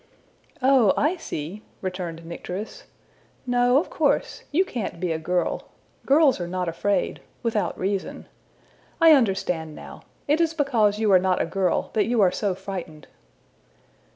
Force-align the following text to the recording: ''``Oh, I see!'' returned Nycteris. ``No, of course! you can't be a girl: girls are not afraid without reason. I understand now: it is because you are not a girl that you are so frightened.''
''``Oh, 0.63 0.95
I 0.97 1.15
see!'' 1.15 1.61
returned 1.83 2.25
Nycteris. 2.25 2.85
``No, 3.47 3.79
of 3.79 3.91
course! 3.91 4.43
you 4.51 4.65
can't 4.65 4.99
be 4.99 5.11
a 5.11 5.19
girl: 5.19 5.67
girls 6.07 6.41
are 6.41 6.47
not 6.47 6.67
afraid 6.67 7.21
without 7.43 7.77
reason. 7.77 8.25
I 8.99 9.11
understand 9.11 9.75
now: 9.75 10.01
it 10.27 10.41
is 10.41 10.55
because 10.55 10.97
you 10.97 11.11
are 11.11 11.19
not 11.19 11.39
a 11.39 11.45
girl 11.45 11.91
that 11.93 12.07
you 12.07 12.19
are 12.19 12.31
so 12.31 12.55
frightened.'' 12.55 13.05